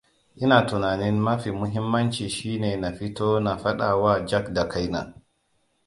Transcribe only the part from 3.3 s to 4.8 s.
na fadawa jack da